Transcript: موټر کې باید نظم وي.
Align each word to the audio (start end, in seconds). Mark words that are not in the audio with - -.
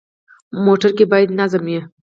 موټر 0.65 0.91
کې 0.97 1.05
باید 1.11 1.29
نظم 1.39 1.63
وي. 1.69 1.79